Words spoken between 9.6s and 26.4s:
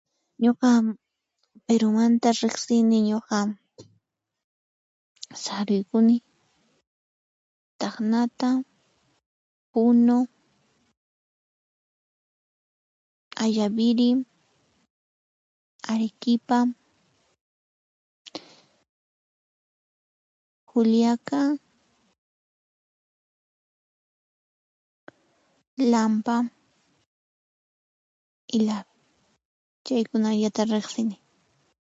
Puno, Ayaviri, Arequipa, Juliaca, Lampa,